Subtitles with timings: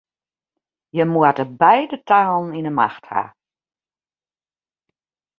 [0.95, 3.23] Je moatte beide talen yn 'e macht ha.